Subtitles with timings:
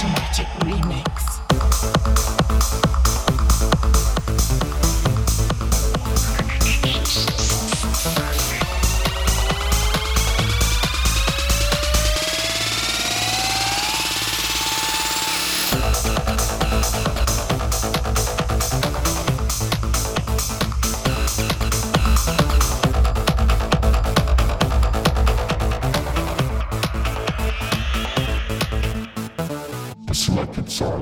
[0.00, 1.20] Somatic Remix.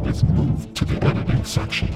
[0.08, 1.87] Let's move to the editing section.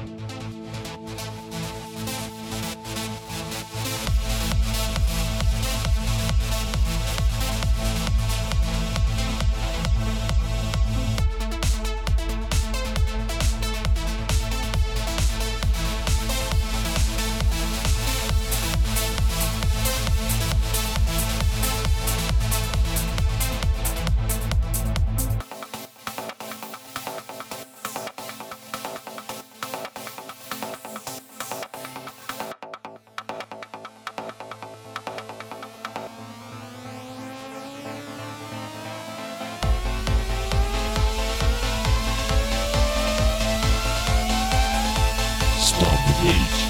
[45.63, 45.81] Stop
[46.25, 46.62] the.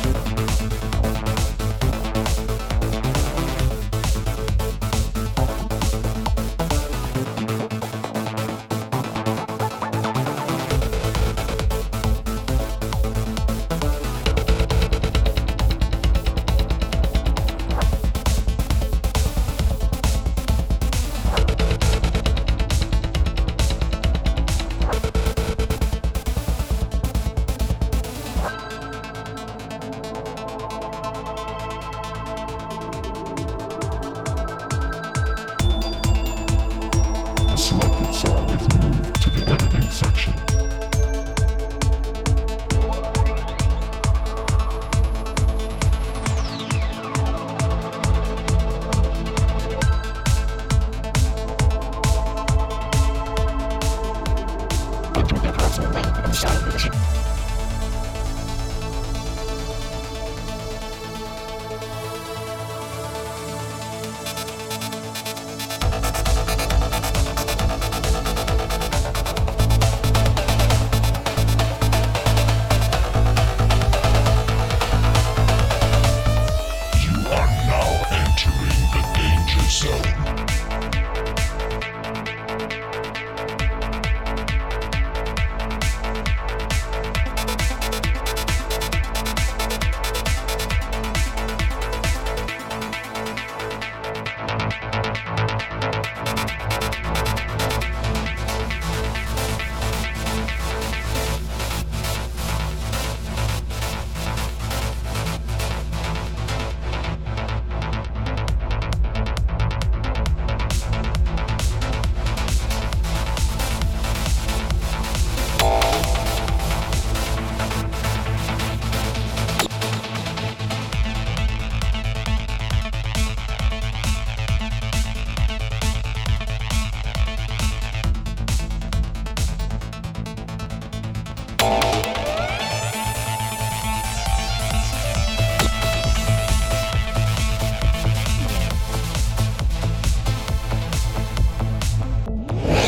[37.72, 38.11] Thank.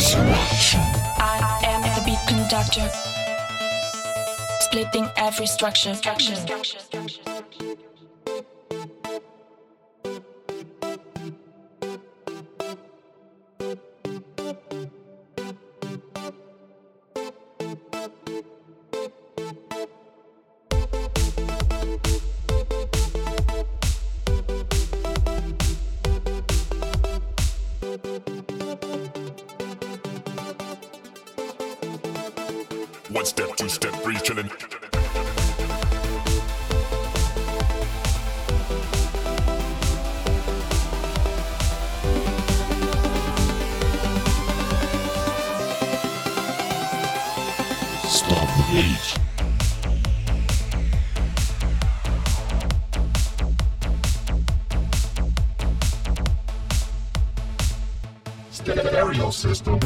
[0.06, 2.87] I am the beat conductor,
[4.60, 5.94] splitting every structure.
[5.94, 7.22] structure, structure, structure.
[28.84, 29.24] Thank you.
[33.14, 34.50] One step, two step, three, chillin'.
[48.08, 48.49] Stop
[58.64, 59.78] the Stereo system.